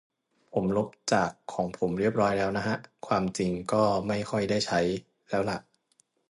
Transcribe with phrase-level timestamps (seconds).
[0.53, 2.75] ผมลบจากของผมเรียบแล้วนะฮะ
[3.07, 4.79] ความจริงก็ไม่ค่อยได้ใช้
[5.29, 5.57] แล้วล่ะ